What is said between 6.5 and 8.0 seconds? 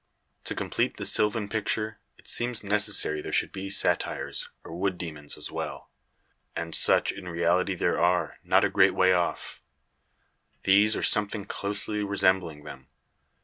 And such in reality there